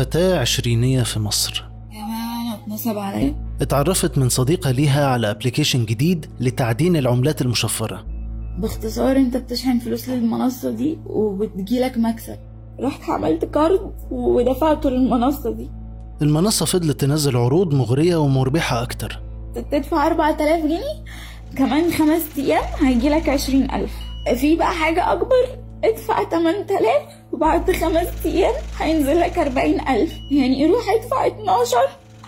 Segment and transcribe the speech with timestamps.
[0.00, 1.64] فتاة عشرينية في مصر.
[2.54, 8.06] اتنصب عليا؟ اتعرفت من صديقة ليها على application جديد لتعدين العملات المشفرة.
[8.58, 12.36] باختصار انت بتشحن فلوس للمنصة دي وبتجيلك مكسب.
[12.80, 15.70] رحت عملت card ودفعته للمنصة دي.
[16.22, 19.22] المنصة فضلت تنزل عروض مغرية ومربحة أكتر.
[19.72, 21.04] تدفع 4000 جنيه؟
[21.56, 23.90] كمان خمس أيام هيجيلك 20000
[24.36, 26.86] في بقى حاجة أكبر؟ ادفع 8000
[27.32, 31.76] وبعد خمس أيام هينزل لك 40000 يعني روح ادفع 12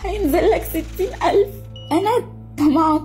[0.04, 1.48] هينزل لك 60000
[1.92, 2.10] أنا
[2.58, 3.02] طمعت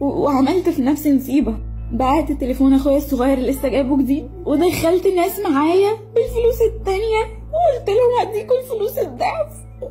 [0.00, 1.54] وعملت في نفسي نصيبة
[1.92, 7.40] بعت تليفون أخويا الصغير لسه جايبه جديد ودخلت ناس معايا بالفلوس التانية.
[7.52, 9.48] وقلت لهم هديكوا الفلوس الضعف.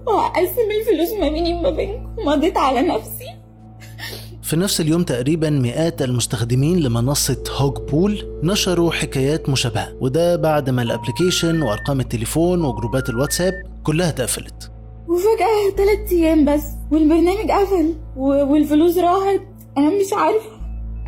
[0.07, 2.15] وهقسم الفلوس ما بيني وما بينكم.
[2.25, 3.25] مضيت على نفسي.
[4.49, 10.81] في نفس اليوم تقريبا مئات المستخدمين لمنصة هوج بول نشروا حكايات مشابهة وده بعد ما
[10.81, 14.71] الابليكيشن وأرقام التليفون وجروبات الواتساب كلها اتقفلت.
[15.07, 19.41] وفجأة تلات أيام بس والبرنامج قفل والفلوس راحت.
[19.77, 20.49] أنا مش عارفة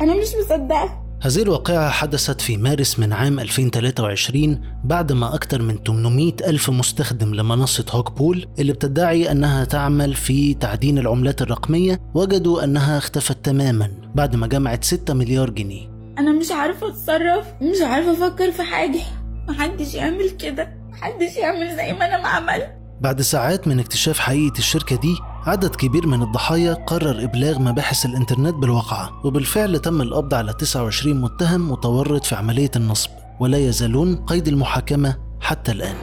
[0.00, 1.01] أنا مش مصدقة.
[1.24, 7.34] هذه الواقعة حدثت في مارس من عام 2023 بعد ما أكثر من 800 ألف مستخدم
[7.34, 13.90] لمنصة هوك بول اللي بتدعي أنها تعمل في تعدين العملات الرقمية وجدوا أنها اختفت تماما
[14.14, 15.88] بعد ما جمعت 6 مليار جنيه.
[16.18, 19.00] أنا مش عارفة أتصرف مش عارفة أفكر في حاجة.
[19.48, 22.70] محدش يعمل كده محدش يعمل زي ما أنا ما عملت.
[23.00, 25.14] بعد ساعات من اكتشاف حقيقة الشركة دي
[25.46, 31.70] عدد كبير من الضحايا قرر إبلاغ مباحث الإنترنت بالواقعة وبالفعل تم القبض على 29 متهم
[31.72, 35.96] متورط في عملية النصب ولا يزالون قيد المحاكمة حتى الآن.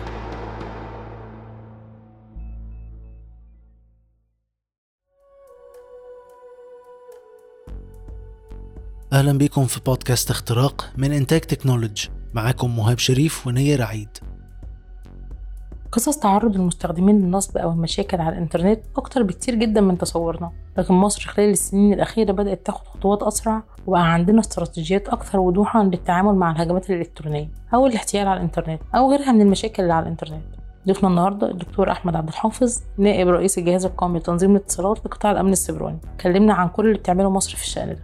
[9.13, 14.17] أهلا بكم في بودكاست اختراق من إنتاج تكنولوجي معاكم مهاب شريف ونير عيد.
[15.91, 20.51] قصص تعرض المستخدمين للنصب أو المشاكل على الإنترنت أكتر بكتير جدا من تصورنا.
[20.77, 26.35] لكن مصر خلال السنين الأخيرة بدأت تاخد خطوات أسرع وبقى عندنا استراتيجيات أكثر وضوحا للتعامل
[26.35, 30.43] مع الهجمات الإلكترونية أو الاحتيال على الإنترنت أو غيرها من المشاكل اللي على الإنترنت.
[30.87, 35.97] ضيفنا النهارده الدكتور أحمد عبد الحافظ نائب رئيس الجهاز القومي لتنظيم الاتصالات لقطاع الأمن السيبراني.
[36.21, 38.03] كلمنا عن كل اللي بتعمله مصر في الشأن ده.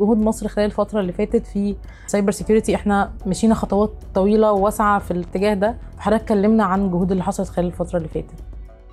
[0.00, 1.76] جهود مصر خلال الفترة اللي فاتت في
[2.06, 5.76] cyber security إحنا مشينا خطوات طويلة وواسعة في الاتجاه ده.
[5.96, 8.34] فحضرتك كلمنا عن الجهود اللي حصلت خلال الفترة اللي فاتت.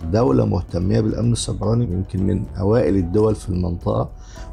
[0.04, 4.10] دولة مهتمة بالأمن السيبراني يمكن من أوائل الدول في المنطقة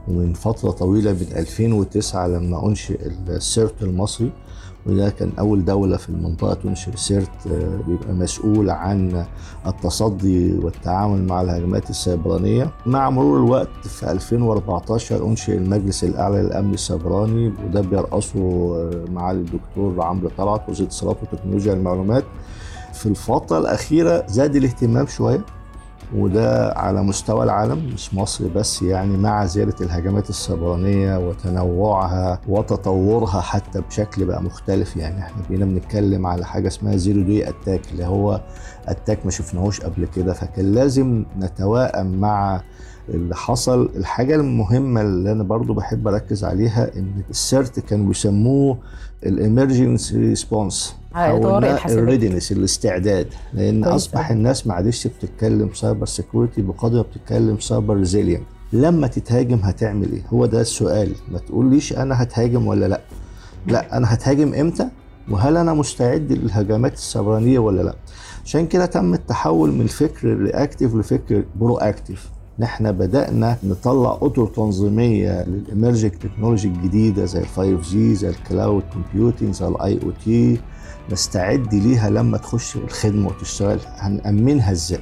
[0.08, 4.32] ومن فترة طويلة من 2009 لما أنشئ ال CERT المصري.
[4.86, 9.24] وده كان أول دولة في المنطقة تنشئ CERT آه، بيبقى مسؤول عن
[9.66, 12.70] التصدي والتعامل مع الهجمات السيبرانية.
[12.86, 18.40] مع مرور الوقت في 2014 أنشئ المجلس الأعلى للأمن السيبراني وده بيرأسه
[19.12, 22.24] معالي الدكتور عمرو طلعت وزير الاتصالات وتكنولوجيا المعلومات.
[22.92, 25.40] في الفترة الأخيرة زاد الاهتمام شوية
[26.16, 33.80] وده على مستوى العالم مش مصر بس يعني مع زيادة الهجمات السيبرانية وتنوعها وتطورها حتى
[33.80, 34.96] بشكل بقى مختلف.
[34.96, 38.40] يعني إحنا بقينا بنتكلم على حاجة اسمها zero day attack اللي هو
[38.88, 40.32] attack ما شفناهوش قبل كده.
[40.32, 42.60] فكان لازم نتوائم مع
[43.08, 43.90] اللي حصل.
[43.96, 48.78] الحاجة المهمة اللي أنا برضو بحب أركز عليها إن ال CERT كانوا بيسموه
[49.26, 52.00] ال emergency response على الطوارئ الحاسبية.
[52.02, 53.26] ال readiness الاستعداد.
[53.54, 54.30] لأن أصبح.
[54.30, 60.22] الناس ما عادش بتتكلم cyber security بقدر ما بتتكلم cyber resilient لما تتهاجم هتعمل إيه؟
[60.32, 61.12] هو ده السؤال.
[61.32, 63.00] ما تقوليش أنا هتهاجم ولا لأ.
[63.66, 64.88] لأ أنا هتهاجم إمتى؟
[65.30, 67.94] وهل أنا مستعد للهجمات السيبرانيه ولا لأ؟
[68.44, 72.28] عشان كده تم التحول من فكر reactive لفكر proactive
[72.58, 78.28] ان إحنا بدأنا نطلع أطر تنظيمية لل emerging technology الجديدة زي ال 5 G زي
[78.28, 80.60] ال cloud computing زي ال IoT
[81.12, 83.78] نستعد ليها لما تخش الخدمة وتشتغل.
[83.96, 85.00] هنأمنها إزاي؟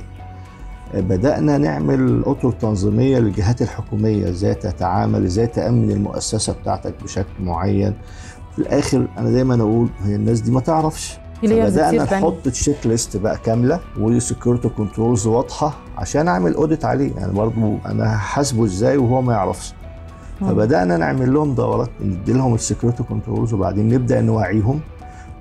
[0.94, 7.94] بدأنا نعمل أطر تنظيمية للجهات الحكومية إزاي تتعامل إزاي تأمن المؤسسة بتاعتك بشكل معين.
[8.52, 11.18] في الآخر أنا دايما أقول هي الناس دي ما تعرفش.
[12.06, 12.22] تانية.
[12.22, 17.76] نحط check list بقى كاملة و security controls واضحة عشان أعمل audit عليه يعني برضو
[17.86, 19.74] أنا هحاسبه إزاي وهو ما يعرفش
[20.40, 20.48] مم.
[20.48, 24.80] فبدأنا نعمل لهم دورات ندي لهم ال security controls وبعدين نبدأ نوعيهم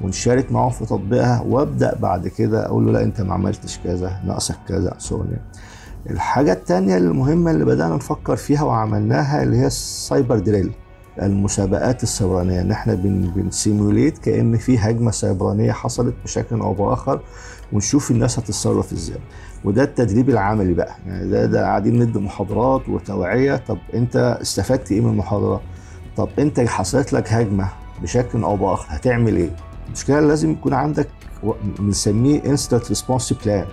[0.01, 4.55] ونشارك معاهم في تطبيقها وأبدأ بعد كده أقول له لا أنت ما عملتش كذا ناقصك
[4.67, 5.23] كذا so.
[6.09, 10.71] الحاجة الثانية المهمة اللي بدأنا نفكر فيها وعملناها اللي هي ال cyber drill
[11.21, 17.19] المسابقات السيبرانيه ان إحنا بن بن simulate كأن في هجمة سيبرانيه حصلت بشكل أو بآخر
[17.73, 19.17] ونشوف الناس هتتصرف إزاي.
[19.63, 20.95] وده التدريب العملي بقى.
[21.07, 23.55] يعني ده ده قاعدين ندي محاضرات وتوعية.
[23.67, 25.61] طب أنت استفدت إيه من المحاضرة؟
[26.17, 27.67] طب أنت حصلت لك هجمة
[28.01, 29.49] بشكل أو بآخر هتعمل إيه؟
[29.87, 31.07] المشكلة لازم يكون عندك
[31.79, 33.65] بنسميه incident response plan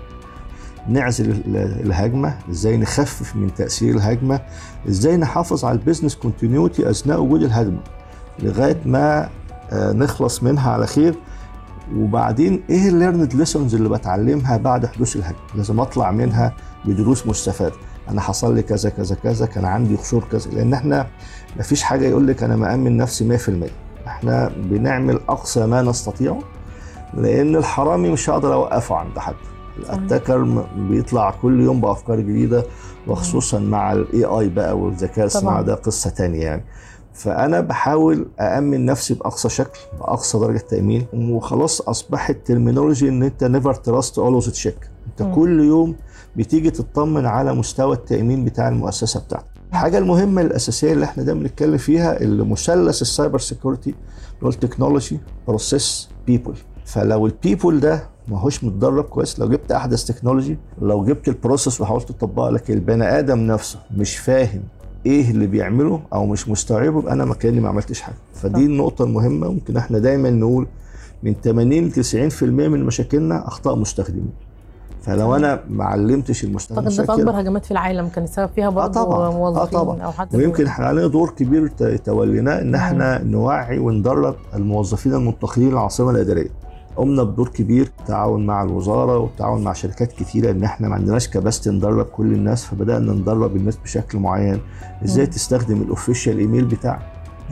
[0.88, 1.42] نعزل
[1.84, 4.40] الهجمة إزاي نخفف من تأثير الهجمة
[4.88, 7.80] إزاي نحافظ على ال business continuity أثناء وجود الهجمة
[8.38, 9.28] لغاية ما
[9.72, 11.14] آه، نخلص منها على خير.
[11.96, 16.54] وبعدين إيه ال learned lessons اللي بتعلمها بعد حدوث الهجمة؟ لازم أطلع منها
[16.84, 17.74] بدروس مستفادة.
[18.08, 20.50] أنا حصل لي كذا كذا كذا كان عندي قصور كذا.
[20.50, 21.06] لأن إحنا
[21.56, 23.50] ما فيش حاجة يقول لك أنا مأمن نفسي 100%
[24.06, 26.38] إحنا بنعمل أقصى ما نستطيعه
[27.14, 29.34] لأن الحرامي مش هقدر أوقفه عند حد.
[29.78, 32.64] ال attacker بيطلع كل يوم بأفكار جديدة
[33.06, 36.64] وخصوصا مع ال AI بقى والذكاء الصناعي ده قصة تانية يعني.
[37.14, 43.74] فأنا بحاول أأمن نفسي بأقصى شكل بأقصى درجة تأمين وخلاص أصبحت terminology إن أنت never
[43.74, 45.34] trust always check أنت م.
[45.34, 45.96] كل يوم
[46.36, 49.46] بتيجي تطمن على مستوى التأمين بتاع المؤسسة بتاعتك.
[49.70, 54.55] الحاجة المهمة الأساسية اللي إحنا دايما بنتكلم فيها المثلث ال cyber security اللي هو ال
[54.55, 56.54] technology process people
[56.84, 59.38] فلو ال people ده ما هوش متدرب كويس.
[59.38, 64.16] لو جبت أحدث technology لو جبت ال process وحاولت تطبقها لكن البني آدم نفسه مش
[64.16, 64.62] فاهم
[65.06, 68.14] إيه اللي بيعمله أو مش مستوعبه يبقى أنا مكاني ما عملتش حاجة.
[68.34, 69.48] فدي النقطة المهمة.
[69.48, 70.66] ممكن إحنا دايما نقول
[71.22, 71.92] من 80 ل
[72.30, 74.30] 90% من مشاكلنا أخطاء مستخدمين.
[75.02, 78.08] فلو أنا ما علمتش المستخدم طب ده أكبر هجمات في العالم.
[78.08, 79.30] كان السبب فيها برضه آه طبعا.
[79.30, 80.00] موظفين آه طبعا.
[80.02, 81.68] أو حتى ويمكن إحنا علينا دور كبير
[82.04, 86.50] توليناه إن إحنا نوعي وندرب الموظفين المنتقلين للعاصمة الإدارية.
[86.98, 91.70] قمنا بدور كبير تعاون مع الوزارة والتعاون مع شركات كتيرة إن إحنا ما عندناش كباستي
[91.70, 94.60] ندرب كل الناس فبدأنا ندرب الناس بشكل معين.
[95.04, 95.30] إزاي مم.
[95.30, 97.00] تستخدم الاوفيشال ايميل بتاعك؟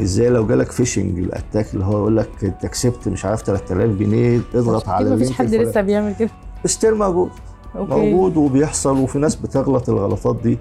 [0.01, 3.97] إزاي لو جالك phishing ال attack اللي هو يقول لك أنت كسبت مش عارف 3000
[3.99, 6.31] جنيه اضغط على مفيش حد لسه بيعمل كده.
[6.65, 7.31] still موجود.
[7.77, 7.95] okay.
[7.95, 10.59] موجود وبيحصل وفي ناس بتغلط الغلطات دي.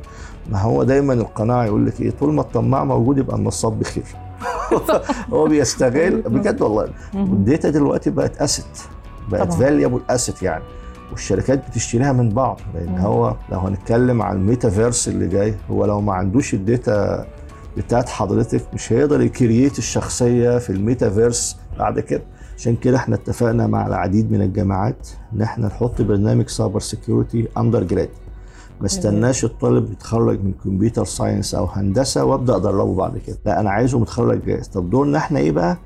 [0.51, 4.24] ما هو دايما القناعة يقول لك إيه؟ طول ما الطماع موجود يبقى النصاب بخير.
[5.33, 6.89] هو بيستغل بجد والله.
[7.15, 8.65] ال data دلوقتي بقت asset
[9.31, 10.63] بقت valuable asset يعني.
[11.11, 16.13] والشركات بتشتريها من بعض لأن هو لو هنتكلم عن الميتافيرس اللي جاي هو لو ما
[16.13, 17.25] عندوش ال data
[17.77, 22.21] بتاعت حضرتك مش هيقدر ي create الشخصية في الميتافيرس بعد كده.
[22.57, 28.09] عشان كده إحنا اتفقنا مع العديد من الجامعات إن إحنا نحط برنامج cyber security undergrad
[28.79, 33.37] ما استناش الطالب يتخرج من computer science أو هندسة وأبدأ أدربه بعد كده.
[33.45, 34.67] لا أنا عايزه متخرج جاهز.
[34.67, 35.77] طب دورنا إحنا إيه بقى؟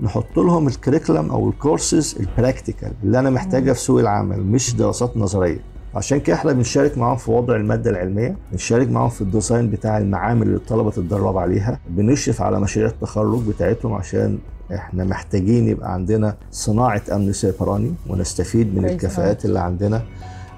[0.00, 4.40] نحط لهم ال curriculum أو ال courses ال practical اللي أنا محتاجها في سوق العمل
[4.42, 5.60] مش دراسات نظرية.
[5.94, 9.98] عشان كده إحنا بنشارك معاهم في وضع المادة العلمية بنشارك معاهم في ال design بتاع
[9.98, 11.80] المعامل اللي الطلبة تتدرب عليها.
[11.88, 14.38] بنشرف على مشاريع التخرج بتاعتهم عشان
[14.74, 20.02] إحنا محتاجين يبقى عندنا صناعة أمن سيبراني ونستفيد من الكفاءات اللي عندنا.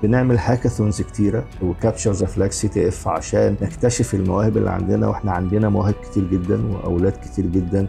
[0.03, 5.69] بنعمل hackathons كتيرة و capture the flag CTF عشان نكتشف المواهب اللي عندنا وإحنا عندنا
[5.69, 7.87] مواهب كتير جدا وأولاد كتير جدا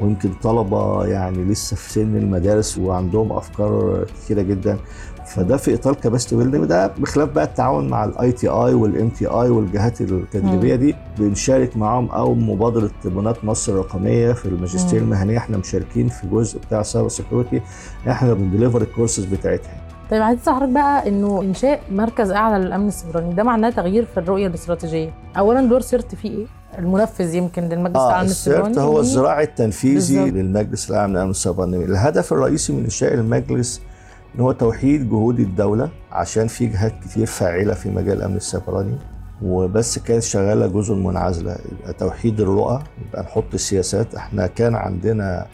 [0.00, 4.78] ويمكن طلبة يعني لسه في سن المدارس وعندهم أفكار كتيرة جدا.
[5.26, 10.00] فده في إطار capacity building ده بخلاف بقى التعاون مع ال ITI وال NTI والجهات
[10.00, 15.38] التدريبية دي بنشارك معاهم أو مبادرة بنات مصر الرقميه في الماجستير المهنية.
[15.38, 17.60] إحنا مشاركين في جزء بتاع cyber security
[18.08, 19.81] إحنا بن deliver ال courses بتاعتها.
[20.12, 24.46] طيب عايز حضرتك بقى إنه إنشاء مركز أعلى للأمن السيبراني ده معناه تغيير في الرؤية
[24.46, 25.10] الاستراتيجية.
[25.38, 26.46] اولا دور CERT فيه إيه؟
[26.78, 30.34] المنفذ يمكن للمجلس آه الاعلى ال CERT هو الذراع التنفيذي بالظبط.
[30.34, 31.76] للمجلس الأعلى للأمن السيبراني.
[31.84, 33.80] الهدف الرئيسي من إنشاء المجلس
[34.34, 38.96] إن هو توحيد جهود الدولة عشان في جهات كتير فاعلة في مجال الأمن السيبراني
[39.42, 41.56] وبس كانت شغالة جزء منعزلة.
[41.72, 45.46] يبقى توحيد الرؤى يبقى نحط السياسات إحنا كان عندنا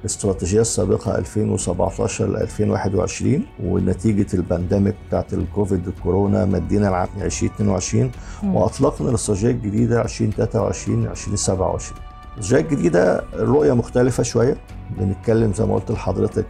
[0.00, 8.10] الاستراتيجية السابقة 2017 ل 2021 ونتيجة ال pandemic بتاعت الكوفيد الكورونا مدينا العام 2022
[8.44, 12.00] وأطلقنا الاستراتيجيه الجديدة 2023 2027
[12.36, 14.56] الاستراتيجيه الجديدة الرؤيه مختلفة شوية
[14.98, 16.46] بنتكلم زي ما قلت لحضرتك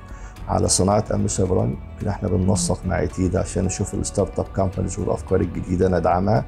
[0.48, 1.76] على صناعة أمن سيبراني
[2.08, 6.44] إحنا بننسق مع ITIDA عشان نشوف ال startup companies والأفكار الجديدة ندعمها.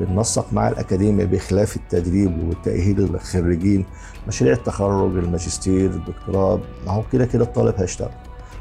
[0.00, 3.84] بننسق مع الأكاديمية بخلاف التدريب وتاهيل الخريجين
[4.28, 6.60] مشاريع التخرج الماجستير الدكتوراه.
[6.86, 8.10] ما هو كده كده الطالب هيشتغل.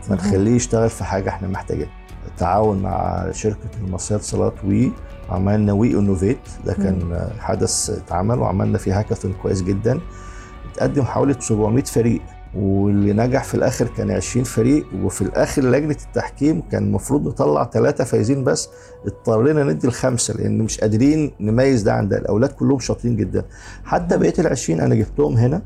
[0.09, 1.91] ما نخليه يشتغل في حاجة إحنا محتاجينها.
[2.27, 4.91] التعاون مع شركة المصرية اتصالات WE
[5.29, 9.99] عملنا WE Innovate ده كان حدث اتعمل وعملنا فيه هاكاثون كويس جدا.
[10.71, 12.21] اتقدم حوالي 700 فريق.
[12.57, 18.03] واللي نجح في الآخر كان 20 فريق وفي الآخر لجنة التحكيم كان المفروض نطلع ثلاثة
[18.03, 18.69] فايزين بس
[19.05, 23.43] اضطرينا ندي الخمسة لأن مش قادرين نميز ده عن ده الأولاد كلهم شاطرين جدا
[23.85, 25.61] حتى بقية ال 20 أنا جبتهم هنا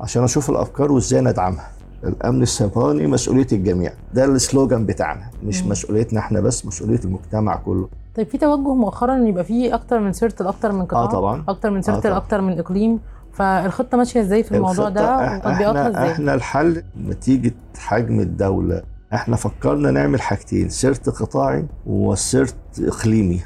[0.00, 1.68] عشان أشوف الأفكار وإزاي ندعمها
[2.04, 5.68] الأمن السيبراني مسؤولية الجميع ده السلوجان بتاعنا مش مم.
[5.68, 10.12] مسؤوليتنا إحنا بس مسؤولية المجتمع كله طيب في توجه مؤخرا إن يبقى في أكتر من
[10.12, 12.14] سيرت لاكتر من قطاع آه طبعا أكتر من سيرت طبعاً.
[12.14, 12.98] لاكتر من إقليم
[13.34, 18.82] فالخطة ماشية إزاي في الموضوع ده؟ وتطبيقاتها إزاي؟ إحنا الحل نتيجة حجم الدولة.
[19.14, 23.40] إحنا فكرنا نعمل حاجتين سيرت قطاعي وسيرت إقليمي.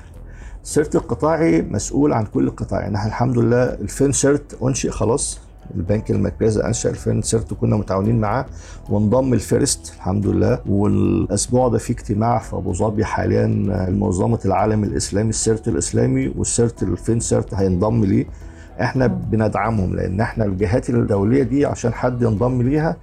[0.64, 5.40] ال CERT القطاعي مسؤول عن كل القطاع يعني إحنا الحمد لله ال Fin-CERT أنشئ خلاص.
[5.75, 8.47] البنك المركزي أنشأ ال Fin-CERT كنا متعاونين معاه
[8.90, 10.59] وانضم ال FIRST الحمد لله.
[10.68, 13.47] والأسبوع ده في اجتماع في أبو ظبي حاليا
[13.90, 18.26] منظمه العالم الإسلامي ال CERT الإسلامي وال CERT ال Fin-CERT هينضم ليه.
[18.80, 22.97] إحنا بندعمهم لأن إحنا الجهات الدولية دي عشان حد ينضم ليها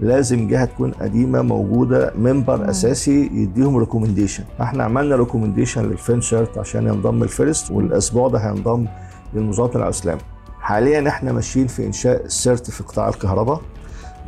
[0.00, 6.86] لازم جهة تكون قديمة موجودة member أساسي يديهم recommendation إحنا عملنا recommendation لل Fin-CERT عشان
[6.86, 8.86] ينضم ال FIRST والأسبوع ده هينضم
[9.34, 10.20] للمظاهره الاسلامي
[10.60, 13.60] حاليا إحنا ماشيين في إنشاء السيرت في قطاع الكهرباء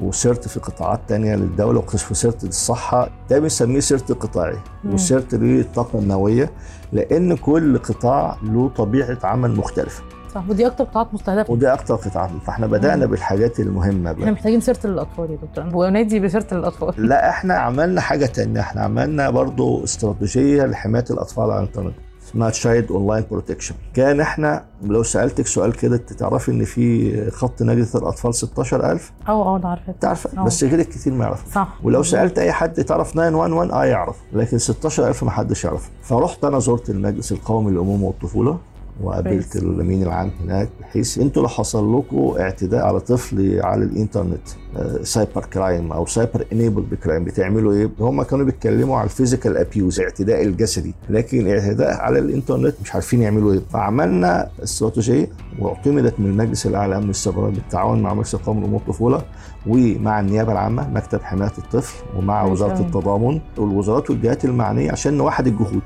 [0.02, 3.08] وسيرت في قطاعات تانية للدولة وكشف سيرت للصحة.
[3.30, 6.50] ده بنسميه سيرت قطاعي وسيرت للطاقة النووية
[6.92, 10.02] لأن كل قطاع له طبيعة عمل مختلفة.
[10.34, 10.44] صح.
[10.48, 11.52] ودي أكتر قطاعات مستهدفة.
[11.52, 13.10] وده أكتر قطاع فإحنا بدأنا مم.
[13.10, 14.32] بالحاجات المهمة إحنا بقى.
[14.32, 15.76] محتاجين سيرة للاطفال يا دكتور.
[15.76, 18.60] ونادي بسيرة للاطفال لا إحنا عملنا حاجة تانية.
[18.60, 21.94] إحنا عملنا برضو استراتيجية لحماية الأطفال على الإنترنت.
[22.28, 27.88] اسمها child online protection كان إحنا لو سألتك سؤال كده تعرفي إن في خط نجدة
[27.98, 29.94] الأطفال 16000 أه أه ده عارفة.
[30.00, 30.44] تعرف آه.
[30.44, 31.68] بس غيرك كتير ما يعرف صح.
[31.82, 34.16] ولو سألت أي حد تعرف 911 آه يعرف.
[34.32, 38.58] لكن 16000 ما حدش يعرف فرحت أنا زرت المجلس القومي للامومه والطفولة.
[39.00, 39.56] وقابلت.
[39.56, 44.40] الأمين العام هناك بحيث أنتوا لو حصل لكم اعتداء على طفل على الإنترنت
[44.76, 49.56] آه، cyber crime أو cyber enabled crime بتعملوا إيه؟ هم كانوا بيتكلموا على ال physical
[49.56, 56.26] abuse الاعتداء الجسدي لكن الاعتداء على الإنترنت مش عارفين يعملوا إيه فعملنا استراتيجية واعتمدت من
[56.26, 59.22] المجلس الاعلى لامن السيبراني بالتعاون مع مجلس القومي للأمور الطفولة
[59.66, 62.80] ومع النيابة العامة مكتب حماية الطفل ومع وزارة.
[62.80, 65.82] التضامن والوزارات والجهات المعنية عشان نوحد الجهود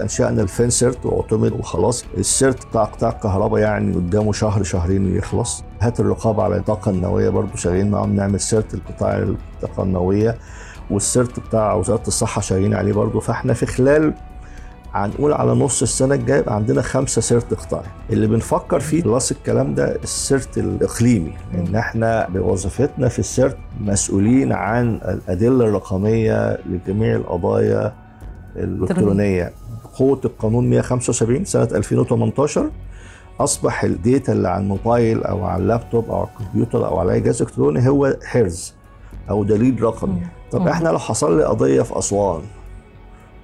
[0.00, 2.04] أنشأنا الفين سيرت واعتمد وخلاص.
[2.16, 5.64] السيرت بتاع قطاع الكهرباء يعني قدامه شهر شهرين يخلص.
[5.80, 10.38] هات الرقابة على الطاقة النووية برضو شغالين معاهم نعمل سيرت القطاع الطاقة النووية.
[10.90, 13.20] والسيرت بتاع وزارة الصحة شغالين عليه برضو.
[13.20, 14.14] فإحنا في خلال
[14.92, 19.74] هنقول على نص السنة الجاية يبقى عندنا خمسة CERT قطاعي اللي بنفكر فيه خلاص الكلام
[19.74, 21.32] ده ال CERT الإقليمي.
[21.54, 27.92] إن إحنا بوظيفتنا في ال CERT مسؤولين عن الأدلة الرقمية لجميع القضايا
[28.56, 29.52] الإلكترونية.
[29.98, 32.70] قوة القانون 175 سنة 2018
[33.40, 37.20] أصبح ال data اللي على الموبايل أو على اللابتوب أو على الكمبيوتر أو على أي
[37.20, 38.74] جهاز إلكتروني هو حرز
[39.30, 40.20] أو دليل رقمي.
[40.50, 40.68] طب مم.
[40.68, 42.42] إحنا لو حصل لي قضية في أسوان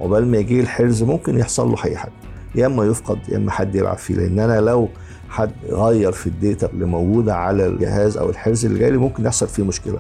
[0.01, 2.13] عقبال ما يجي الحرز ممكن يحصل له أي حاجة
[2.55, 4.15] يا إما يفقد يا إما حد يلعب فيه.
[4.15, 4.89] لأن أنا لو
[5.29, 9.25] حد غير في ال data اللي موجودة على الجهاز أو الحرز اللي جاي لي ممكن
[9.25, 9.99] يحصل فيه مشكلة.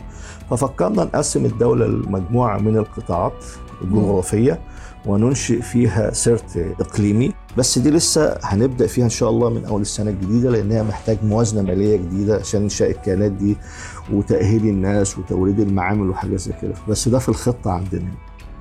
[0.56, 3.44] ففكرنا نقسم الدولة لمجموعه من القطاعات
[3.82, 4.60] الجغرافية
[5.06, 10.10] وننشئ فيها CERT إقليمي بس دي لسه هنبدأ فيها إن شاء الله من أول السنة
[10.10, 13.56] الجديدة لأنها محتاج موازنة مالية جديدة عشان إنشاء الكيانات دي
[14.12, 18.08] وتأهيل الناس وتوريد المعامل وحاجات زي كده بس ده في الخطة عندنا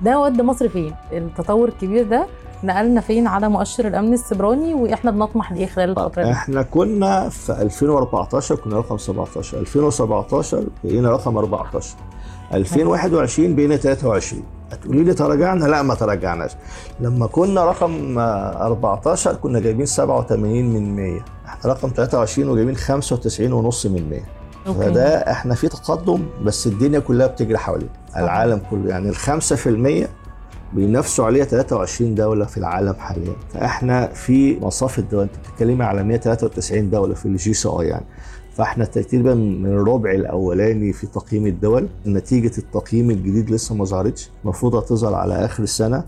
[0.02, 2.26] ده ودى مصر فين؟ التطور الكبير ده
[2.64, 7.52] نقلنا فين على مؤشر الأمن السيبراني وإحنا بنطمح لايه خلال الفترة دي؟ إحنا كنا في
[7.52, 11.96] 2014 كنا رقم 17 2017 بقينا رقم 14
[12.54, 14.42] 2021 بقينا 23
[14.72, 16.50] هتقولي لي تراجعنا؟ لا ما تراجعناش.
[17.00, 23.52] لما كنا رقم آه، 14 كنا جايبين 87 من 100 إحنا رقم 23 وجايبين 95
[23.52, 24.20] ونص من 100
[24.66, 24.78] أوكي.
[24.78, 27.90] فده إحنا في تقدم بس الدنيا كلها بتجري حوالينا.
[28.16, 30.08] العالم كله يعني ال 5%
[30.72, 33.32] بينافسوا عليها 23 دولة في العالم حاليا.
[33.52, 38.04] فإحنا في مصاف الدول أنت بتتكلمي على 193 دولة في ال GCI يعني.
[38.54, 41.88] فإحنا تقريبا من الربع الأولاني في تقييم الدول.
[42.06, 46.04] نتيجة التقييم الجديد لسه ما ظهرتش المفروض هتظهر على آخر السنة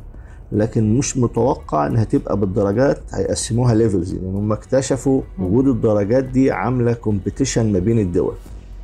[0.52, 6.92] لكن مش متوقع إنها تبقى بالدرجات هيقسموها levels يعني هم اكتشفوا وجود الدرجات دي عاملة
[6.92, 8.34] competition ما بين الدول.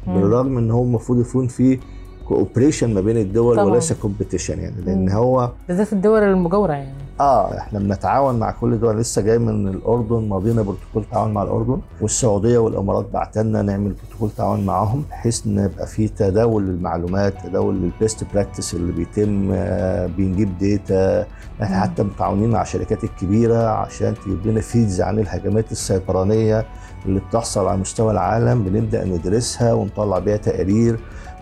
[0.06, 1.78] بالرغم إن هو المفروض يكون في
[2.28, 3.66] cooperation ما بين الدول طبعاً.
[3.70, 5.10] وليس competition يعني لأن.
[5.10, 10.28] هو بالذات الدول المجاورة يعني آه إحنا بنتعاون مع كل دول لسه جاي من الأردن
[10.28, 15.86] ماضينا بروتوكول تعاون مع الأردن والسعودية والإمارات بعتنا نعمل بروتوكول تعاون معاهم بحيث ان يبقى
[15.86, 21.26] في تداول للمعلومات تداول لل best practice اللي بيتم آه بنجيب data
[21.62, 21.80] إحنا.
[21.80, 26.64] حتى متعاونين مع الشركات الكبيرة عشان تجيب لنا feeds عن الهجمات السيبرانيه
[27.06, 30.98] اللي بتحصل على مستوى العالم بنبدأ ندرسها ونطلع بيها تقارير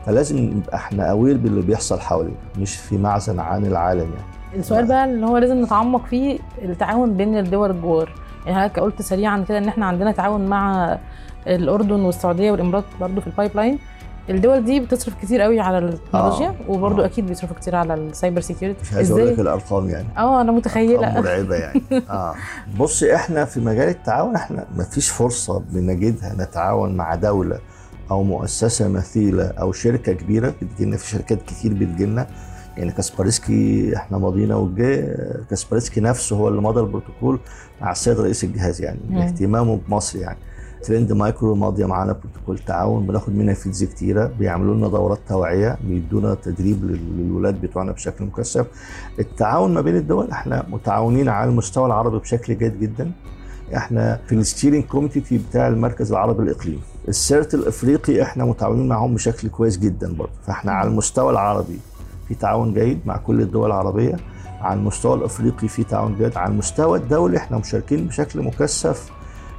[0.07, 4.61] فلازم نبقى إحنا aware باللي بيحصل حوالينا مش في معزل عن العالم يعني.
[4.61, 8.12] السؤال بقى اللي هو لازم نتعمق فيه التعاون بين الدول الجوار.
[8.47, 10.99] يعني حضرتك قلت سريعا كده إن إحنا عندنا تعاون مع
[11.47, 13.79] الأردن والسعودية والإمارات برضو في ال pipeline
[14.30, 16.54] الدول دي بتصرف كتير قوي على التكنولوجيا آه.
[16.71, 17.07] وبرضو آه.
[17.07, 20.07] أكيد بيصرفوا كتير على ال cyber security مش عايز أقول لك الأرقام يعني.
[20.16, 21.21] آه أنا متخيلة.
[21.21, 21.83] مرعبة يعني.
[22.11, 22.35] آه.
[22.78, 27.59] بصي إحنا في مجال التعاون إحنا ما فيش فرصة بنجدها نتعاون مع دولة.
[28.11, 32.26] أو مؤسسة مثيلة أو شركة كبيرة بتجيلنا في شركات كتير بتجيلنا
[32.76, 35.17] يعني Kaspersky إحنا ماضينا وجه
[35.50, 37.38] Kaspersky نفسه هو اللي مضى البروتوكول
[37.81, 39.19] مع السيد رئيس الجهاز يعني مم.
[39.19, 40.38] اهتمامه بمصر يعني.
[40.83, 46.35] Trend Micro ماضية معانا بروتوكول تعاون بناخد منها feeds كتيرة بيعملوا لنا دورات توعية بيدونا
[46.35, 48.67] تدريب لل- للولاد بتوعنا بشكل مكثف.
[49.19, 53.12] التعاون ما بين الدول إحنا متعاونين على المستوى العربي بشكل جيد جدا.
[53.76, 56.81] إحنا في ال steering committee بتاع المركز العربي الإقليمي.
[57.11, 60.33] ال CERT الإفريقي إحنا متعاونين معاهم بشكل كويس جدا برضه.
[60.47, 61.79] فإحنا على المستوى العربي
[62.29, 64.17] في تعاون جيد مع كل الدول العربية
[64.61, 69.11] على المستوى الإفريقي في تعاون جيد على المستوى الدولي إحنا مشاركين بشكل مكثف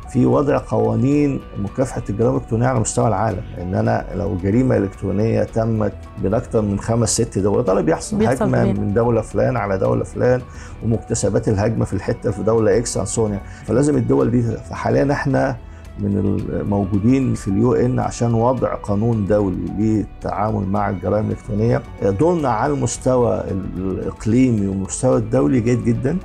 [0.09, 3.41] في وضع قوانين مكافحة الجرائم الإلكترونية على مستوى العالم.
[3.61, 5.93] ان أنا لو جريمة إلكترونية تمت
[6.23, 8.79] من أكثر من خمس ست دول ده اللي بيحصل هجمة كمان.
[8.79, 10.41] من دولة فلان على دولة فلان
[10.83, 15.57] ومكتسبات الهجمة في الحتة في دولة X عن سونيا فلازم الدول دي فحاليا إحنا
[15.99, 16.17] من
[16.49, 21.81] الموجودين في ال UN عشان وضع قانون دولي للتعامل مع الجرائم الإلكترونية.
[22.03, 23.43] دورنا على المستوى
[23.77, 26.17] الإقليمي والمستوى الدولي جيد جدا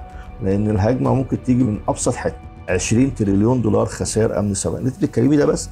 [0.42, 2.37] لأن الهجمة ممكن تيجي من أبسط حتة.
[2.68, 5.70] 20 تريليون دولار خسائر أمن سيبراني أنت بتتكلمي ده بس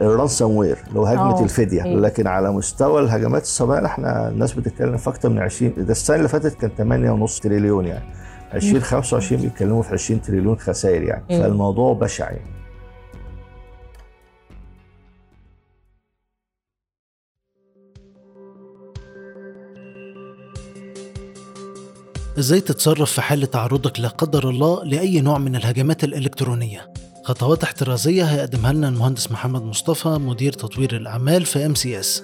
[0.00, 1.84] الرانسام وير اللي هو هجمة آه، الفدية.
[1.84, 2.00] أيوة.
[2.00, 6.28] لكن على مستوى الهجمات السيبرانيه إحنا الناس بتتكلم في أكتر من 20 ده السنة اللي
[6.28, 6.70] فاتت كان
[7.28, 8.04] 8.5 تريليون يعني.
[8.54, 11.22] 2025 بيتكلموا في 20 تريليون خسائر يعني.
[11.30, 11.42] أيوة.
[11.42, 12.55] فالموضوع بشع يعني.
[22.38, 26.92] إزاي تتصرف في حالة تعرضك لا قدر الله لأي نوع من الهجمات الإلكترونية؟
[27.24, 32.22] خطوات احترازية هيقدمها لنا المهندس محمد مصطفى مدير تطوير الأعمال في MCS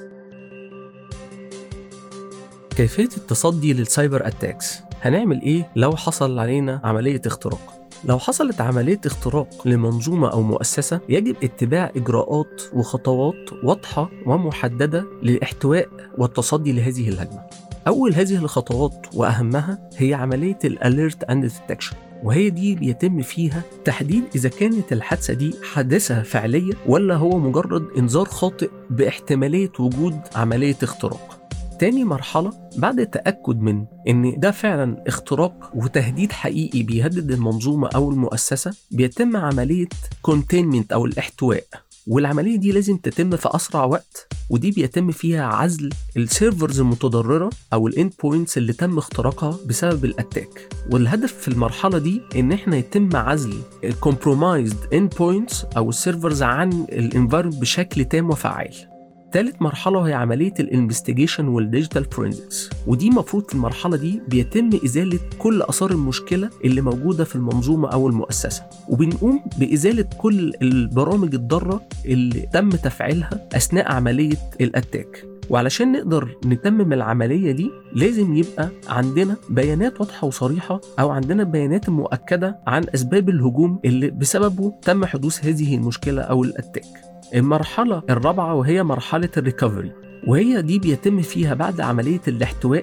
[2.77, 9.01] كيفية التصدي لل cyber attacks؟ هنعمل إيه لو حصل علينا عملية اختراق؟ لو حصلت عملية
[9.07, 15.89] اختراق لمنظومة أو مؤسسة يجب اتباع إجراءات وخطوات واضحة ومحددة للإحتواء
[16.19, 17.43] والتصدي لهذه الهجمة.
[17.87, 24.25] أول هذه الخطوات وأهمها هي عملية ال alert and detection وهي دي بيتم فيها تحديد
[24.35, 31.39] إذا كانت الحادثة دي حادثة فعلية ولا هو مجرد إنذار خاطئ باحتمالية وجود عملية اختراق.
[31.79, 38.75] تاني مرحلة بعد التأكد من إن ده فعلا اختراق وتهديد حقيقي بيهدد المنظومة أو المؤسسة
[38.91, 39.89] بيتم عملية
[40.31, 41.65] containment أو الاحتواء.
[42.07, 47.89] والعملية دي لازم تتم في أسرع وقت ودي بيتم فيها عزل ال servers المتضررة أو
[47.89, 53.17] ال endpoints اللي تم اختراقها بسبب ال attack والهدف في المرحلة دي إن إحنا يتم
[53.17, 53.55] عزل
[53.85, 58.92] ال compromised endpoints أو ال servers عن ال environment بشكل تام وفعال.
[59.33, 64.71] تالت مرحلة هي عملية ال investigation وال digital forensics ودي مفروض في المرحلة دي بيتم
[64.85, 68.63] إزالة كل آثار المشكلة اللي موجودة في المنظومة أو المؤسسة.
[68.89, 76.93] وبنقوم بإزالة كل البرامج الضارة اللي تم تفعيلها أثناء عملية ال attack وعلشان نقدر نتمم
[76.93, 83.81] العملية دي لازم يبقى عندنا بيانات واضحة وصريحة أو عندنا بيانات مؤكدة عن أسباب الهجوم
[83.85, 89.93] اللي بسببه تم حدوث هذه المشكلة أو ال attack المرحلة الرابعة وهي مرحلة ال recovery
[90.27, 92.83] وهي دي بيتم فيها بعد عملية الاحتواء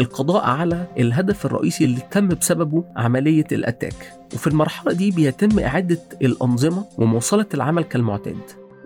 [0.00, 5.98] القضاء على الهدف الرئيسي اللي تم بسببه عملية ال attack وفي المرحلة دي بيتم إعادة
[6.22, 8.36] الأنظمة ومواصلة العمل كالمعتاد.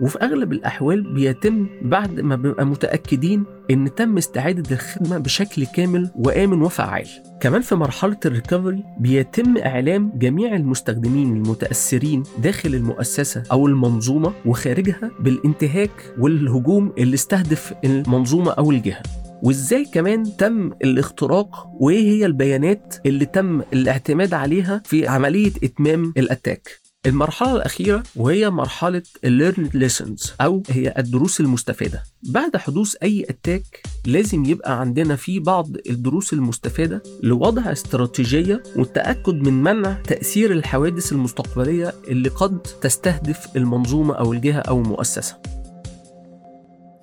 [0.01, 6.63] وفي أغلب الأحوال بيتم بعد ما بنبقى متأكدين إن تم استعادة الخدمة بشكل كامل وآمن
[6.63, 7.07] وفعال.
[7.41, 15.11] كمان في مرحلة ال recovery بيتم إعلام جميع المستخدمين المتأثرين داخل المؤسسة أو المنظومة وخارجها
[15.21, 19.03] بالانتهاك والهجوم اللي استهدف المنظومة أو الجهة.
[19.43, 26.84] وإزاي كمان تم الاختراق وإيه هي البيانات اللي تم الاعتماد عليها في عملية إتمام الأتاك؟
[27.07, 32.03] المرحلة الأخيرة وهي مرحلة learned lessons أو هي الدروس المستفادة.
[32.23, 39.63] بعد حدوث أي أتاك لازم يبقى عندنا في بعض الدروس المستفادة لوضع استراتيجية والتأكد من
[39.63, 45.37] منع تأثير الحوادث المستقبلية اللي قد تستهدف المنظومة أو الجهة أو المؤسسة.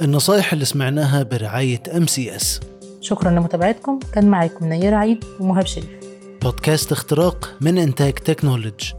[0.02, 2.60] النصائح اللي سمعناها برعاية ام سي اس
[3.02, 4.00] شكرا لمتابعتكم.
[4.14, 5.90] كان معاكم نيرة عيد ومهاب شريف.
[6.42, 8.94] بودكاست اختراق من إنتاج تكنولوجي.